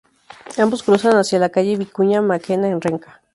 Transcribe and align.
Ambos 0.57 0.81
cruzan 0.81 1.13
hacia 1.15 1.37
la 1.37 1.49
calle 1.49 1.77
Vicuña 1.77 2.23
Mackenna 2.23 2.67
en 2.69 2.81
Renca. 2.81 3.21